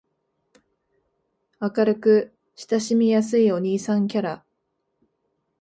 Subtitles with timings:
[1.59, 4.43] 明るく親しみやすいお兄さんキャラ